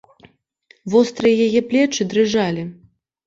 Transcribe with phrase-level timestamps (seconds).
[0.93, 2.63] Вострыя яе плечы дрыжалі.